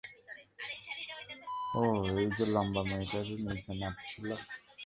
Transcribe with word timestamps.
ওহ, 1.75 1.99
ওইযে 2.13 2.45
লম্বা 2.53 2.81
মেয়েটা 2.89 3.19
যে 3.27 3.35
নিচে 3.43 3.71
নাচছিল? 3.81 4.29